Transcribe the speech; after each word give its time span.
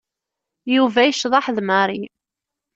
Yuba 0.75 1.01
yecḍeḥ 1.07 1.45
d 1.55 1.57
Mary. 1.67 2.01